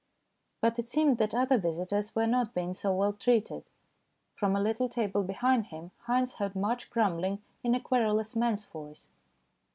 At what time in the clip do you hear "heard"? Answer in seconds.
6.37-6.55